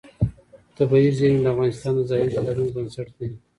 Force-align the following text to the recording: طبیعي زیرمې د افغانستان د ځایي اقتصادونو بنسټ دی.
طبیعي 0.77 1.09
زیرمې 1.17 1.41
د 1.43 1.47
افغانستان 1.53 1.91
د 1.95 2.01
ځایي 2.09 2.23
اقتصادونو 2.25 2.71
بنسټ 2.75 3.07
دی. 3.17 3.29